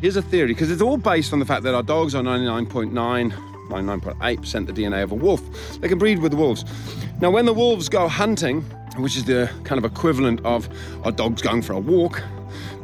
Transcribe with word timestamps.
Here's 0.00 0.16
a 0.16 0.22
theory, 0.22 0.48
because 0.48 0.70
it's 0.70 0.80
all 0.80 0.96
based 0.96 1.32
on 1.32 1.40
the 1.40 1.44
fact 1.44 1.64
that 1.64 1.74
our 1.74 1.82
dogs 1.82 2.14
are 2.14 2.22
99.9, 2.22 2.92
99.8% 3.68 4.66
the 4.66 4.72
DNA 4.72 5.02
of 5.02 5.10
a 5.10 5.16
wolf. 5.16 5.42
They 5.80 5.88
can 5.88 5.98
breed 5.98 6.20
with 6.20 6.34
wolves. 6.34 6.64
Now, 7.20 7.32
when 7.32 7.46
the 7.46 7.52
wolves 7.52 7.88
go 7.88 8.06
hunting, 8.06 8.60
which 8.98 9.16
is 9.16 9.24
the 9.24 9.50
kind 9.64 9.76
of 9.76 9.84
equivalent 9.84 10.40
of 10.44 10.68
our 11.04 11.10
dogs 11.10 11.42
going 11.42 11.62
for 11.62 11.72
a 11.72 11.80
walk, 11.80 12.22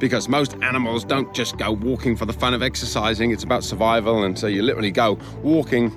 because 0.00 0.28
most 0.28 0.54
animals 0.54 1.04
don't 1.04 1.32
just 1.32 1.56
go 1.56 1.70
walking 1.70 2.16
for 2.16 2.26
the 2.26 2.32
fun 2.32 2.52
of 2.52 2.62
exercising, 2.62 3.30
it's 3.30 3.44
about 3.44 3.62
survival, 3.62 4.24
and 4.24 4.36
so 4.36 4.48
you 4.48 4.62
literally 4.62 4.90
go 4.90 5.16
walking 5.44 5.96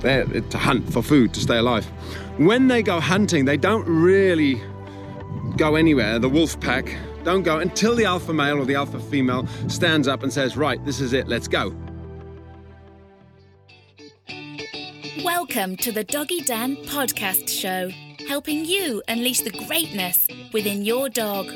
there 0.00 0.24
to 0.24 0.56
hunt 0.56 0.90
for 0.90 1.02
food 1.02 1.34
to 1.34 1.40
stay 1.40 1.58
alive. 1.58 1.84
When 2.38 2.68
they 2.68 2.82
go 2.82 3.00
hunting, 3.00 3.44
they 3.44 3.58
don't 3.58 3.86
really 3.86 4.62
go 5.58 5.74
anywhere. 5.74 6.18
The 6.18 6.30
wolf 6.30 6.58
pack 6.58 6.96
don't 7.28 7.42
go 7.42 7.58
until 7.58 7.94
the 7.94 8.06
alpha 8.06 8.32
male 8.32 8.58
or 8.58 8.64
the 8.64 8.74
alpha 8.74 8.98
female 8.98 9.46
stands 9.68 10.08
up 10.08 10.22
and 10.22 10.32
says, 10.32 10.56
Right, 10.56 10.82
this 10.86 10.98
is 10.98 11.12
it, 11.12 11.28
let's 11.28 11.46
go. 11.46 11.74
Welcome 15.22 15.76
to 15.76 15.92
the 15.92 16.04
Doggy 16.04 16.40
Dan 16.40 16.76
podcast 16.76 17.50
show, 17.50 17.90
helping 18.26 18.64
you 18.64 19.02
unleash 19.08 19.42
the 19.42 19.50
greatness 19.50 20.26
within 20.54 20.86
your 20.86 21.10
dog. 21.10 21.48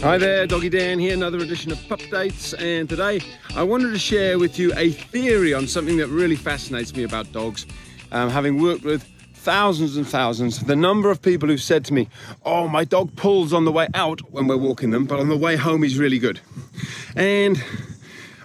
Hi 0.00 0.16
there, 0.16 0.46
Doggy 0.46 0.68
Dan 0.68 1.00
here, 1.00 1.14
another 1.14 1.38
edition 1.38 1.72
of 1.72 1.88
Pup 1.88 2.02
Dates. 2.08 2.54
And 2.54 2.88
today 2.88 3.20
I 3.56 3.64
wanted 3.64 3.90
to 3.90 3.98
share 3.98 4.38
with 4.38 4.60
you 4.60 4.72
a 4.76 4.90
theory 4.90 5.54
on 5.54 5.66
something 5.66 5.96
that 5.96 6.06
really 6.06 6.36
fascinates 6.36 6.94
me 6.94 7.02
about 7.02 7.32
dogs. 7.32 7.66
Um, 8.12 8.30
having 8.30 8.62
worked 8.62 8.84
with 8.84 9.08
thousands 9.40 9.96
and 9.96 10.06
thousands, 10.06 10.58
the 10.60 10.76
number 10.76 11.10
of 11.10 11.22
people 11.22 11.48
who've 11.48 11.62
said 11.62 11.84
to 11.86 11.94
me, 11.94 12.08
Oh, 12.44 12.68
my 12.68 12.84
dog 12.84 13.16
pulls 13.16 13.52
on 13.52 13.64
the 13.64 13.72
way 13.72 13.88
out 13.94 14.20
when 14.30 14.46
we're 14.46 14.58
walking 14.58 14.90
them, 14.90 15.06
but 15.06 15.18
on 15.18 15.28
the 15.28 15.36
way 15.36 15.56
home 15.56 15.82
he's 15.82 15.98
really 15.98 16.18
good. 16.18 16.40
And 17.16 17.62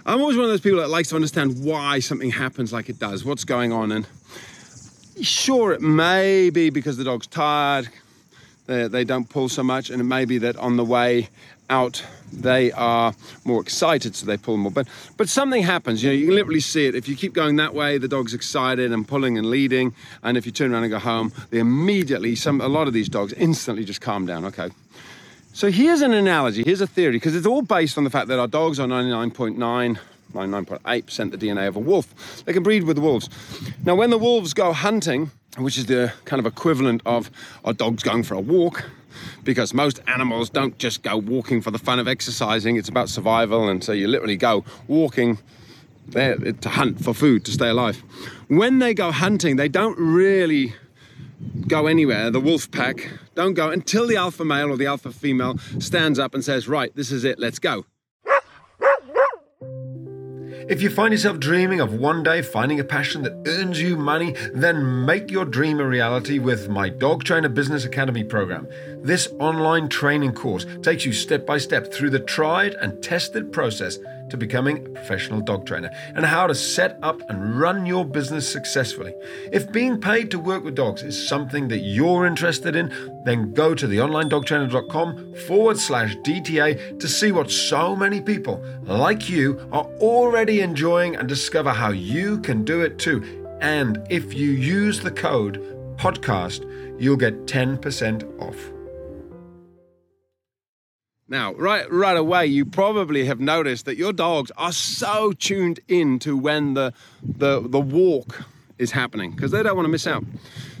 I'm 0.06 0.20
always 0.20 0.36
one 0.36 0.44
of 0.44 0.50
those 0.50 0.62
people 0.62 0.78
that 0.78 0.88
likes 0.88 1.10
to 1.10 1.14
understand 1.14 1.62
why 1.62 1.98
something 2.00 2.30
happens 2.30 2.72
like 2.72 2.88
it 2.88 2.98
does, 2.98 3.24
what's 3.24 3.44
going 3.44 3.72
on. 3.72 3.92
And 3.92 4.06
sure, 5.20 5.72
it 5.72 5.82
may 5.82 6.48
be 6.48 6.70
because 6.70 6.96
the 6.96 7.04
dog's 7.04 7.26
tired, 7.26 7.88
they, 8.66 8.88
they 8.88 9.04
don't 9.04 9.28
pull 9.28 9.50
so 9.50 9.62
much, 9.62 9.90
and 9.90 10.00
it 10.00 10.04
may 10.04 10.24
be 10.24 10.38
that 10.38 10.56
on 10.56 10.76
the 10.76 10.84
way 10.84 11.28
out 11.70 12.04
they 12.32 12.72
are 12.72 13.14
more 13.44 13.60
excited, 13.60 14.14
so 14.14 14.26
they 14.26 14.36
pull 14.36 14.56
more. 14.56 14.72
But 14.72 14.88
but 15.16 15.28
something 15.28 15.62
happens. 15.62 16.02
You 16.02 16.10
know, 16.10 16.14
you 16.14 16.26
can 16.26 16.34
literally 16.34 16.60
see 16.60 16.86
it. 16.86 16.94
If 16.94 17.08
you 17.08 17.16
keep 17.16 17.32
going 17.32 17.56
that 17.56 17.74
way, 17.74 17.98
the 17.98 18.08
dog's 18.08 18.34
excited 18.34 18.92
and 18.92 19.06
pulling 19.06 19.38
and 19.38 19.48
leading, 19.48 19.94
and 20.22 20.36
if 20.36 20.44
you 20.46 20.52
turn 20.52 20.72
around 20.72 20.84
and 20.84 20.92
go 20.92 20.98
home, 20.98 21.32
they 21.50 21.58
immediately 21.58 22.34
some 22.34 22.60
a 22.60 22.68
lot 22.68 22.88
of 22.88 22.92
these 22.92 23.08
dogs 23.08 23.32
instantly 23.34 23.84
just 23.84 24.00
calm 24.00 24.26
down. 24.26 24.44
Okay. 24.44 24.70
So 25.52 25.70
here's 25.70 26.02
an 26.02 26.12
analogy. 26.12 26.62
Here's 26.62 26.82
a 26.82 26.86
theory 26.86 27.12
because 27.12 27.34
it's 27.34 27.46
all 27.46 27.62
based 27.62 27.96
on 27.96 28.04
the 28.04 28.10
fact 28.10 28.28
that 28.28 28.38
our 28.38 28.48
dogs 28.48 28.78
are 28.78 28.86
99.9 28.86 29.98
99.8% 30.34 31.30
the 31.30 31.38
DNA 31.38 31.68
of 31.68 31.76
a 31.76 31.78
wolf. 31.78 32.44
They 32.44 32.52
can 32.52 32.62
breed 32.62 32.82
with 32.82 32.98
wolves. 32.98 33.30
Now, 33.84 33.94
when 33.94 34.10
the 34.10 34.18
wolves 34.18 34.52
go 34.52 34.72
hunting, 34.72 35.30
which 35.58 35.78
is 35.78 35.86
the 35.86 36.12
kind 36.24 36.40
of 36.40 36.46
equivalent 36.46 37.02
of 37.06 37.30
our 37.64 37.72
dogs 37.72 38.02
going 38.02 38.22
for 38.22 38.34
a 38.34 38.40
walk, 38.40 38.84
because 39.44 39.72
most 39.72 40.00
animals 40.06 40.50
don't 40.50 40.76
just 40.78 41.02
go 41.02 41.16
walking 41.16 41.62
for 41.62 41.70
the 41.70 41.78
fun 41.78 41.98
of 41.98 42.06
exercising, 42.06 42.76
it's 42.76 42.88
about 42.88 43.08
survival, 43.08 43.68
and 43.68 43.82
so 43.82 43.92
you 43.92 44.06
literally 44.06 44.36
go 44.36 44.64
walking 44.86 45.38
there 46.08 46.36
to 46.36 46.68
hunt 46.68 47.02
for 47.02 47.14
food 47.14 47.44
to 47.44 47.52
stay 47.52 47.68
alive. 47.68 48.02
When 48.48 48.78
they 48.78 48.94
go 48.94 49.10
hunting, 49.10 49.56
they 49.56 49.68
don't 49.68 49.98
really 49.98 50.74
go 51.66 51.86
anywhere. 51.86 52.30
The 52.30 52.40
wolf 52.40 52.70
pack 52.70 53.10
don't 53.34 53.54
go 53.54 53.70
until 53.70 54.06
the 54.06 54.16
alpha 54.16 54.44
male 54.44 54.70
or 54.70 54.76
the 54.76 54.86
alpha 54.86 55.12
female 55.12 55.58
stands 55.78 56.18
up 56.18 56.34
and 56.34 56.44
says, 56.44 56.68
Right, 56.68 56.94
this 56.94 57.10
is 57.10 57.24
it, 57.24 57.38
let's 57.38 57.58
go. 57.58 57.84
If 60.68 60.82
you 60.82 60.90
find 60.90 61.12
yourself 61.12 61.38
dreaming 61.38 61.78
of 61.78 61.94
one 61.94 62.24
day 62.24 62.42
finding 62.42 62.80
a 62.80 62.84
passion 62.84 63.22
that 63.22 63.40
earns 63.46 63.80
you 63.80 63.96
money, 63.96 64.34
then 64.52 65.06
make 65.06 65.30
your 65.30 65.44
dream 65.44 65.78
a 65.78 65.86
reality 65.86 66.40
with 66.40 66.68
my 66.68 66.88
Dog 66.88 67.22
Trainer 67.22 67.48
Business 67.48 67.84
Academy 67.84 68.24
program. 68.24 68.66
This 69.00 69.28
online 69.38 69.88
training 69.88 70.32
course 70.32 70.66
takes 70.82 71.04
you 71.04 71.12
step 71.12 71.46
by 71.46 71.58
step 71.58 71.92
through 71.92 72.10
the 72.10 72.18
tried 72.18 72.74
and 72.74 73.00
tested 73.00 73.52
process 73.52 73.98
to 74.30 74.36
becoming 74.36 74.78
a 74.78 74.90
professional 74.90 75.40
dog 75.40 75.66
trainer 75.66 75.90
and 76.14 76.24
how 76.24 76.46
to 76.46 76.54
set 76.54 76.98
up 77.02 77.20
and 77.28 77.58
run 77.58 77.86
your 77.86 78.04
business 78.04 78.48
successfully. 78.48 79.14
If 79.52 79.72
being 79.72 80.00
paid 80.00 80.30
to 80.30 80.38
work 80.38 80.64
with 80.64 80.74
dogs 80.74 81.02
is 81.02 81.28
something 81.28 81.68
that 81.68 81.78
you're 81.78 82.26
interested 82.26 82.76
in, 82.76 82.92
then 83.24 83.52
go 83.52 83.74
to 83.74 83.86
theonlinedogtrainer.com 83.86 85.34
forward 85.46 85.78
slash 85.78 86.16
DTA 86.18 86.98
to 86.98 87.08
see 87.08 87.32
what 87.32 87.50
so 87.50 87.96
many 87.96 88.20
people 88.20 88.64
like 88.82 89.28
you 89.28 89.58
are 89.72 89.84
already 90.00 90.60
enjoying 90.60 91.16
and 91.16 91.28
discover 91.28 91.70
how 91.70 91.90
you 91.90 92.38
can 92.40 92.64
do 92.64 92.82
it 92.82 92.98
too. 92.98 93.22
And 93.60 94.06
if 94.10 94.34
you 94.34 94.50
use 94.50 95.00
the 95.00 95.10
code 95.10 95.62
podcast, 95.96 96.64
you'll 97.00 97.16
get 97.16 97.46
10% 97.46 98.40
off. 98.40 98.75
Now, 101.28 101.54
right 101.54 101.90
right 101.90 102.16
away, 102.16 102.46
you 102.46 102.64
probably 102.64 103.24
have 103.24 103.40
noticed 103.40 103.84
that 103.86 103.96
your 103.96 104.12
dogs 104.12 104.52
are 104.56 104.72
so 104.72 105.32
tuned 105.32 105.80
in 105.88 106.18
to 106.20 106.36
when 106.36 106.74
the 106.74 106.92
the, 107.22 107.60
the 107.60 107.80
walk 107.80 108.44
is 108.78 108.92
happening 108.92 109.32
because 109.32 109.50
they 109.50 109.62
don't 109.62 109.74
want 109.74 109.86
to 109.86 109.90
miss 109.90 110.06
out. 110.06 110.24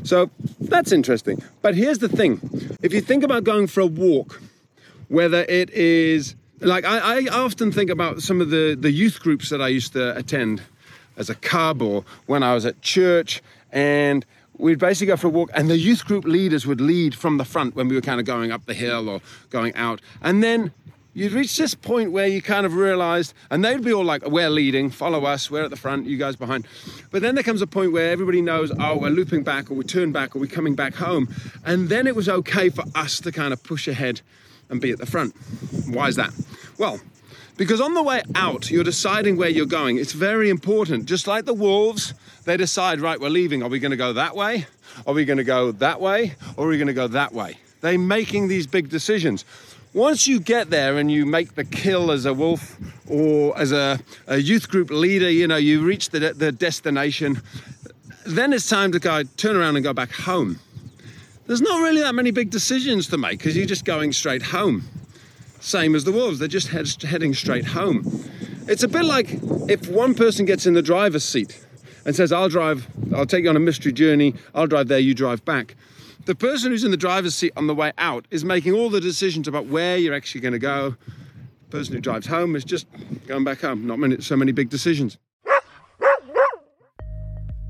So 0.04 0.30
that's 0.60 0.92
interesting. 0.92 1.42
But 1.62 1.74
here's 1.74 1.98
the 1.98 2.08
thing: 2.08 2.40
if 2.80 2.92
you 2.92 3.00
think 3.00 3.24
about 3.24 3.42
going 3.42 3.66
for 3.66 3.80
a 3.80 3.86
walk, 3.86 4.40
whether 5.08 5.42
it 5.48 5.70
is 5.70 6.36
like 6.60 6.84
I, 6.84 7.26
I 7.26 7.26
often 7.26 7.72
think 7.72 7.90
about 7.90 8.22
some 8.22 8.40
of 8.40 8.50
the, 8.50 8.76
the 8.78 8.90
youth 8.90 9.20
groups 9.20 9.50
that 9.50 9.60
I 9.60 9.68
used 9.68 9.94
to 9.94 10.16
attend 10.16 10.62
as 11.16 11.28
a 11.28 11.34
cub 11.34 11.82
or 11.82 12.04
when 12.26 12.42
I 12.42 12.54
was 12.54 12.64
at 12.64 12.80
church 12.82 13.42
and 13.72 14.24
we'd 14.58 14.78
basically 14.78 15.08
go 15.08 15.16
for 15.16 15.26
a 15.26 15.30
walk, 15.30 15.50
and 15.54 15.68
the 15.68 15.78
youth 15.78 16.04
group 16.04 16.24
leaders 16.24 16.66
would 16.66 16.80
lead 16.80 17.14
from 17.14 17.38
the 17.38 17.44
front 17.44 17.74
when 17.74 17.88
we 17.88 17.94
were 17.94 18.00
kind 18.00 18.20
of 18.20 18.26
going 18.26 18.52
up 18.52 18.66
the 18.66 18.74
hill 18.74 19.08
or 19.08 19.20
going 19.50 19.74
out. 19.74 20.00
And 20.22 20.42
then 20.42 20.72
you'd 21.14 21.32
reach 21.32 21.56
this 21.56 21.74
point 21.74 22.12
where 22.12 22.26
you 22.26 22.42
kind 22.42 22.66
of 22.66 22.74
realized, 22.74 23.34
and 23.50 23.64
they'd 23.64 23.82
be 23.82 23.92
all 23.92 24.04
like, 24.04 24.26
We're 24.26 24.50
leading, 24.50 24.90
follow 24.90 25.24
us, 25.24 25.50
we're 25.50 25.64
at 25.64 25.70
the 25.70 25.76
front, 25.76 26.06
you 26.06 26.16
guys 26.16 26.36
behind. 26.36 26.66
But 27.10 27.22
then 27.22 27.34
there 27.34 27.44
comes 27.44 27.62
a 27.62 27.66
point 27.66 27.92
where 27.92 28.10
everybody 28.10 28.42
knows, 28.42 28.70
Oh, 28.78 28.98
we're 28.98 29.10
looping 29.10 29.42
back, 29.42 29.70
or 29.70 29.74
we 29.74 29.84
turn 29.84 30.12
back, 30.12 30.36
or 30.36 30.38
we're 30.38 30.46
coming 30.46 30.74
back 30.74 30.94
home. 30.94 31.28
And 31.64 31.88
then 31.88 32.06
it 32.06 32.14
was 32.14 32.28
okay 32.28 32.68
for 32.68 32.84
us 32.94 33.20
to 33.20 33.32
kind 33.32 33.52
of 33.52 33.62
push 33.62 33.88
ahead 33.88 34.20
and 34.68 34.80
be 34.80 34.90
at 34.90 34.98
the 34.98 35.06
front. 35.06 35.34
Why 35.88 36.08
is 36.08 36.16
that? 36.16 36.32
Well, 36.78 37.00
because 37.56 37.80
on 37.80 37.94
the 37.94 38.02
way 38.02 38.22
out, 38.34 38.70
you're 38.70 38.84
deciding 38.84 39.36
where 39.36 39.48
you're 39.48 39.66
going. 39.66 39.96
It's 39.98 40.12
very 40.12 40.50
important. 40.50 41.06
Just 41.06 41.26
like 41.26 41.44
the 41.44 41.54
wolves, 41.54 42.14
they 42.44 42.56
decide, 42.56 43.00
right, 43.00 43.20
we're 43.20 43.30
leaving. 43.30 43.62
Are 43.62 43.68
we 43.68 43.78
going 43.78 43.90
to 43.90 43.96
go 43.96 44.12
that 44.12 44.36
way? 44.36 44.66
Are 45.06 45.14
we 45.14 45.24
going 45.24 45.38
to 45.38 45.44
go 45.44 45.72
that 45.72 46.00
way? 46.00 46.34
Or 46.56 46.66
are 46.66 46.68
we 46.68 46.76
going 46.78 46.88
to 46.88 46.94
go 46.94 47.08
that 47.08 47.32
way? 47.32 47.58
They're 47.80 47.98
making 47.98 48.48
these 48.48 48.66
big 48.66 48.88
decisions. 48.88 49.44
Once 49.94 50.26
you 50.26 50.38
get 50.38 50.68
there 50.68 50.98
and 50.98 51.10
you 51.10 51.24
make 51.24 51.54
the 51.54 51.64
kill 51.64 52.10
as 52.10 52.26
a 52.26 52.34
wolf 52.34 52.76
or 53.08 53.58
as 53.58 53.72
a, 53.72 53.98
a 54.26 54.36
youth 54.36 54.68
group 54.68 54.90
leader, 54.90 55.30
you 55.30 55.46
know, 55.46 55.56
you 55.56 55.82
reach 55.82 56.10
the, 56.10 56.34
the 56.34 56.52
destination, 56.52 57.40
then 58.26 58.52
it's 58.52 58.68
time 58.68 58.92
to 58.92 58.98
go 58.98 59.22
turn 59.38 59.56
around 59.56 59.76
and 59.76 59.84
go 59.84 59.94
back 59.94 60.12
home. 60.12 60.58
There's 61.46 61.62
not 61.62 61.80
really 61.80 62.02
that 62.02 62.14
many 62.14 62.30
big 62.30 62.50
decisions 62.50 63.06
to 63.08 63.16
make 63.16 63.38
because 63.38 63.56
you're 63.56 63.66
just 63.66 63.84
going 63.84 64.12
straight 64.12 64.42
home. 64.42 64.84
Same 65.66 65.96
as 65.96 66.04
the 66.04 66.12
wolves, 66.12 66.38
they're 66.38 66.46
just 66.46 66.68
head, 66.68 66.86
heading 67.02 67.34
straight 67.34 67.64
home. 67.64 68.04
It's 68.68 68.84
a 68.84 68.88
bit 68.88 69.04
like 69.04 69.30
if 69.68 69.88
one 69.88 70.14
person 70.14 70.46
gets 70.46 70.64
in 70.64 70.74
the 70.74 70.80
driver's 70.80 71.24
seat 71.24 71.60
and 72.04 72.14
says, 72.14 72.30
I'll 72.30 72.48
drive, 72.48 72.86
I'll 73.12 73.26
take 73.26 73.42
you 73.42 73.50
on 73.50 73.56
a 73.56 73.60
mystery 73.60 73.92
journey, 73.92 74.36
I'll 74.54 74.68
drive 74.68 74.86
there, 74.86 75.00
you 75.00 75.12
drive 75.12 75.44
back. 75.44 75.74
The 76.24 76.36
person 76.36 76.70
who's 76.70 76.84
in 76.84 76.92
the 76.92 76.96
driver's 76.96 77.34
seat 77.34 77.52
on 77.56 77.66
the 77.66 77.74
way 77.74 77.92
out 77.98 78.26
is 78.30 78.44
making 78.44 78.74
all 78.74 78.90
the 78.90 79.00
decisions 79.00 79.48
about 79.48 79.66
where 79.66 79.96
you're 79.96 80.14
actually 80.14 80.40
going 80.40 80.52
to 80.52 80.60
go. 80.60 80.94
The 81.68 81.78
person 81.78 81.96
who 81.96 82.00
drives 82.00 82.28
home 82.28 82.54
is 82.54 82.62
just 82.62 82.86
going 83.26 83.42
back 83.42 83.60
home, 83.62 83.88
not 83.88 83.98
many, 83.98 84.20
so 84.20 84.36
many 84.36 84.52
big 84.52 84.70
decisions. 84.70 85.18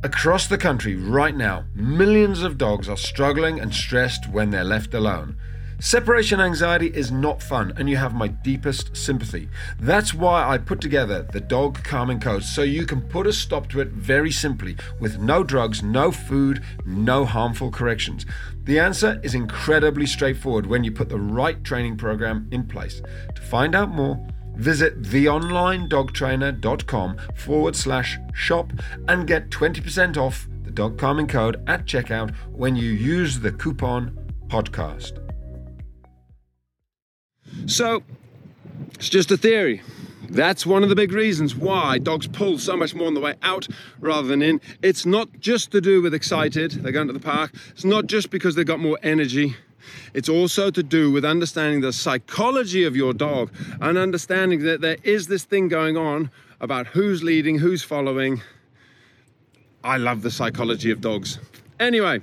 Across 0.02 0.48
the 0.48 0.58
country 0.58 0.96
right 0.96 1.34
now, 1.34 1.64
millions 1.74 2.42
of 2.42 2.58
dogs 2.58 2.90
are 2.90 2.98
struggling 2.98 3.58
and 3.58 3.74
stressed 3.74 4.28
when 4.28 4.50
they're 4.50 4.64
left 4.64 4.92
alone. 4.92 5.38
Separation 5.78 6.40
anxiety 6.40 6.86
is 6.86 7.12
not 7.12 7.42
fun, 7.42 7.74
and 7.76 7.90
you 7.90 7.98
have 7.98 8.14
my 8.14 8.28
deepest 8.28 8.96
sympathy. 8.96 9.50
That's 9.78 10.14
why 10.14 10.48
I 10.48 10.56
put 10.56 10.80
together 10.80 11.28
the 11.30 11.40
Dog 11.40 11.84
Calming 11.84 12.18
Code 12.18 12.44
so 12.44 12.62
you 12.62 12.86
can 12.86 13.02
put 13.02 13.26
a 13.26 13.32
stop 13.32 13.68
to 13.68 13.80
it 13.80 13.88
very 13.88 14.30
simply 14.30 14.78
with 15.00 15.18
no 15.18 15.44
drugs, 15.44 15.82
no 15.82 16.10
food, 16.10 16.64
no 16.86 17.26
harmful 17.26 17.70
corrections. 17.70 18.24
The 18.64 18.78
answer 18.78 19.20
is 19.22 19.34
incredibly 19.34 20.06
straightforward 20.06 20.64
when 20.64 20.82
you 20.82 20.92
put 20.92 21.10
the 21.10 21.20
right 21.20 21.62
training 21.62 21.98
program 21.98 22.48
in 22.50 22.66
place. 22.66 23.02
To 23.34 23.42
find 23.42 23.74
out 23.74 23.90
more, 23.90 24.18
visit 24.54 25.02
theonlinedogtrainer.com 25.02 27.18
forward 27.34 27.76
slash 27.76 28.16
shop 28.32 28.72
and 29.08 29.26
get 29.26 29.50
20% 29.50 30.16
off 30.16 30.48
the 30.64 30.70
dog 30.70 30.96
calming 30.96 31.26
code 31.26 31.62
at 31.66 31.84
checkout 31.84 32.34
when 32.50 32.76
you 32.76 32.90
use 32.90 33.40
the 33.40 33.52
coupon 33.52 34.16
podcast. 34.48 35.25
So 37.66 38.02
it's 38.94 39.08
just 39.08 39.30
a 39.30 39.36
theory. 39.36 39.82
That's 40.28 40.64
one 40.66 40.82
of 40.82 40.88
the 40.88 40.96
big 40.96 41.12
reasons 41.12 41.54
why 41.54 41.98
dogs 41.98 42.26
pull 42.26 42.58
so 42.58 42.76
much 42.76 42.94
more 42.94 43.06
on 43.06 43.14
the 43.14 43.20
way 43.20 43.34
out 43.42 43.68
rather 44.00 44.26
than 44.26 44.42
in. 44.42 44.60
It's 44.82 45.06
not 45.06 45.28
just 45.40 45.70
to 45.72 45.80
do 45.80 46.02
with 46.02 46.14
excited, 46.14 46.72
they're 46.72 46.92
going 46.92 47.06
to 47.08 47.12
the 47.12 47.20
park. 47.20 47.52
It's 47.70 47.84
not 47.84 48.06
just 48.06 48.30
because 48.30 48.54
they've 48.54 48.66
got 48.66 48.80
more 48.80 48.98
energy. 49.02 49.56
It's 50.14 50.28
also 50.28 50.70
to 50.70 50.82
do 50.82 51.12
with 51.12 51.24
understanding 51.24 51.80
the 51.80 51.92
psychology 51.92 52.84
of 52.84 52.96
your 52.96 53.12
dog 53.12 53.52
and 53.80 53.98
understanding 53.98 54.64
that 54.64 54.80
there 54.80 54.96
is 55.04 55.28
this 55.28 55.44
thing 55.44 55.68
going 55.68 55.96
on 55.96 56.30
about 56.60 56.88
who's 56.88 57.22
leading, 57.22 57.58
who's 57.58 57.82
following. 57.82 58.42
I 59.84 59.96
love 59.98 60.22
the 60.22 60.30
psychology 60.30 60.90
of 60.90 61.00
dogs. 61.00 61.38
Anyway, 61.78 62.20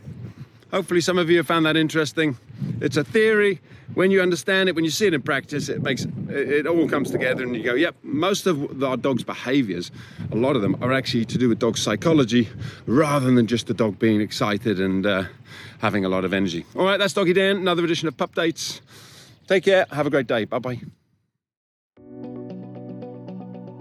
hopefully 0.72 1.02
some 1.02 1.18
of 1.18 1.30
you 1.30 1.38
have 1.38 1.48
found 1.48 1.66
that 1.66 1.78
interesting. 1.78 2.38
It's 2.82 2.98
a 2.98 3.04
theory. 3.04 3.62
When 3.94 4.12
you 4.12 4.22
understand 4.22 4.70
it, 4.70 4.76
when 4.76 4.84
you 4.84 4.92
see 4.92 5.06
it 5.06 5.14
in 5.14 5.22
practice, 5.22 5.70
it 5.70 5.82
makes 5.84 6.08
it 6.30 6.66
all 6.66 6.88
comes 6.88 7.12
together, 7.12 7.44
and 7.44 7.56
you 7.56 7.64
go, 7.64 7.76
"Yep." 7.76 7.96
Most 8.04 8.48
of 8.48 8.84
our 8.84 8.98
dog's 8.98 9.24
behaviours, 9.24 9.92
a 10.32 10.36
lot 10.36 10.56
of 10.56 10.62
them, 10.62 10.76
are 10.82 10.92
actually 10.92 11.26
to 11.26 11.38
do 11.38 11.48
with 11.50 11.60
dog 11.60 11.78
psychology, 11.78 12.50
rather 12.88 13.30
than 13.32 13.46
just 13.48 13.68
the 13.68 13.74
dog 13.74 14.00
being 14.00 14.22
excited 14.22 14.80
and 14.80 15.06
uh, 15.06 15.24
having 15.80 16.06
a 16.06 16.10
lot 16.10 16.26
of 16.26 16.34
energy. 16.34 16.66
All 16.76 16.86
right, 16.86 16.98
that's 16.98 17.14
Doggy 17.14 17.34
Dan. 17.34 17.58
Another 17.58 17.84
edition 17.84 18.08
of 18.08 18.18
Pup 18.18 18.34
Dates. 18.34 18.82
Take 19.48 19.66
care. 19.66 19.86
Have 19.92 20.08
a 20.08 20.10
great 20.10 20.28
day. 20.28 20.46
Bye 20.46 20.60
bye. 20.60 20.82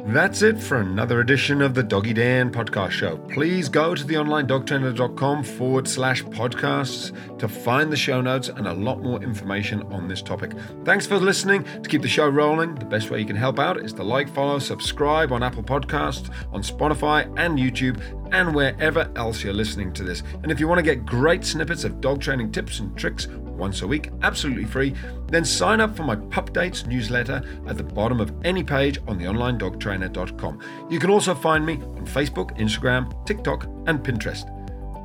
That's 0.07 0.43
it 0.43 0.59
for 0.59 0.79
another 0.79 1.21
edition 1.21 1.63
of 1.63 1.75
the 1.75 1.83
Doggy 1.85 2.13
Dan 2.13 2.51
podcast 2.51 2.91
show. 2.91 3.19
Please 3.19 3.69
go 3.69 3.95
to 3.95 4.05
theonlinedogtrainer.com 4.05 5.45
forward 5.45 5.87
slash 5.87 6.25
podcasts 6.25 7.39
to 7.39 7.47
find 7.47 7.93
the 7.93 7.97
show 7.97 8.21
notes 8.21 8.49
and 8.49 8.67
a 8.67 8.73
lot 8.73 9.01
more 9.01 9.23
information 9.23 9.85
on 9.93 10.09
this 10.09 10.21
topic. 10.21 10.55
Thanks 10.85 11.07
for 11.07 11.19
listening. 11.19 11.65
To 11.85 11.89
keep 11.89 12.03
the 12.03 12.09
show 12.09 12.29
rolling, 12.29 12.75
the 12.75 12.85
best 12.85 13.11
way 13.11 13.21
you 13.21 13.27
can 13.27 13.37
help 13.37 13.61
out 13.61 13.79
is 13.79 13.93
to 13.93 14.03
like, 14.03 14.29
follow, 14.29 14.59
subscribe 14.59 15.31
on 15.31 15.45
Apple 15.45 15.63
Podcasts, 15.63 16.35
on 16.53 16.63
Spotify 16.63 17.33
and 17.39 17.57
YouTube, 17.57 18.03
and 18.33 18.57
wherever 18.57 19.09
else 19.15 19.45
you're 19.45 19.53
listening 19.53 19.93
to 19.93 20.03
this. 20.03 20.25
And 20.43 20.51
if 20.51 20.59
you 20.59 20.67
want 20.67 20.79
to 20.81 20.83
get 20.83 21.07
great 21.07 21.45
snippets 21.45 21.85
of 21.85 22.01
dog 22.01 22.21
training 22.21 22.51
tips 22.51 22.81
and 22.81 22.97
tricks 22.99 23.29
once 23.63 23.83
a 23.83 23.87
week, 23.87 24.11
absolutely 24.23 24.65
free, 24.65 24.93
then 25.29 25.45
sign 25.45 25.81
up 25.81 25.97
for 25.97 26.03
my 26.03 26.17
Pup 26.17 26.53
Dates 26.53 26.85
newsletter 26.85 27.41
at 27.69 27.77
the 27.77 27.85
bottom 27.85 28.21
of 28.21 28.35
any 28.45 28.65
page 28.65 28.99
on 29.07 29.21
theonlinedogtrainer.com. 29.21 30.61
You 30.91 30.99
can 30.99 31.11
also 31.11 31.33
find 31.33 31.65
me 31.65 31.75
on 31.75 32.05
Facebook, 32.05 32.59
Instagram, 32.59 33.25
TikTok, 33.25 33.67
and 33.87 34.01
Pinterest. 34.01 34.45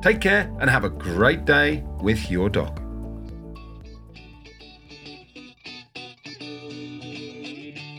Take 0.02 0.20
care 0.20 0.52
and 0.60 0.68
have 0.68 0.82
a 0.82 0.90
great 0.90 1.44
day 1.44 1.84
with 2.00 2.30
your 2.32 2.50
dog. 2.50 2.80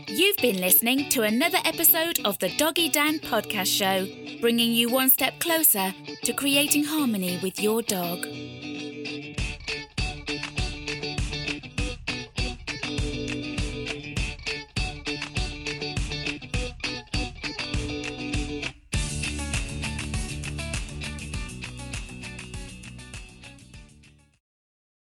You've 0.08 0.36
been 0.36 0.60
listening 0.60 1.08
to 1.08 1.22
another 1.22 1.58
episode 1.64 2.20
of 2.26 2.38
the 2.38 2.54
Doggy 2.58 2.90
Dan 2.90 3.18
podcast 3.18 3.74
show, 3.80 4.06
bringing 4.42 4.72
you 4.72 4.90
one 4.90 5.08
step 5.08 5.40
closer 5.40 5.94
to 6.22 6.32
creating 6.34 6.84
harmony 6.84 7.40
with 7.42 7.58
your 7.58 7.80
dog. 7.80 8.26